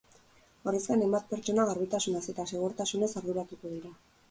Horrez 0.71 0.79
gain, 0.91 1.03
hainbat 1.07 1.27
pertsona 1.33 1.67
garbitasunaz 1.73 2.23
eta 2.35 2.47
segurtasunaz 2.55 3.13
arduratuko 3.23 3.77
dira. 3.79 3.97